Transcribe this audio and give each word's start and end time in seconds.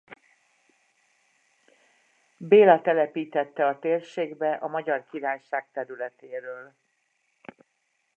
Béla 2.37 2.81
telepítette 2.81 3.65
a 3.67 3.79
térségbe 3.79 4.53
a 4.53 4.67
Magyar 4.67 5.05
Királyság 5.09 5.67
területéről. 5.71 6.73